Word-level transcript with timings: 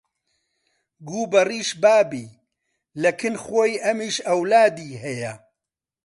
گوو 1.07 1.23
بەڕیش 1.31 1.69
بابی 1.81 2.27
لە 3.01 3.11
کن 3.19 3.35
خۆی 3.43 3.81
ئەمیش 3.85 4.15
ئەولادی 4.27 4.99
هەیە 5.03 5.33